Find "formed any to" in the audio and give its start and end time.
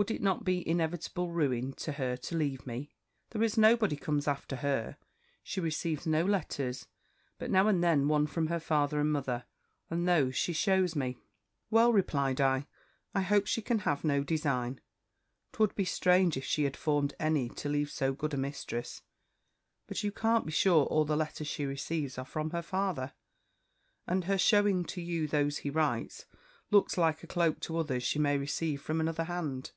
16.76-17.68